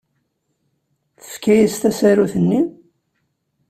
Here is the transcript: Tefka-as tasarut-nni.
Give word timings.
Tefka-as 1.21 1.75
tasarut-nni. 1.81 2.61